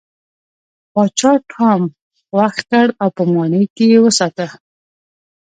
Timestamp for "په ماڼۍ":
3.17-3.65